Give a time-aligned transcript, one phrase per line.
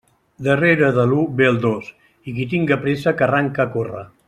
[0.45, 1.91] Darrere de l'u ve el dos,
[2.31, 4.05] i qui tinga pressa que arranque a córrer.